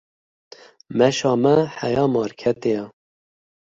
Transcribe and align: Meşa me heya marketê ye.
Meşa 0.97 1.33
me 1.43 1.55
heya 1.77 2.05
marketê 2.15 2.69
ye. 2.75 2.83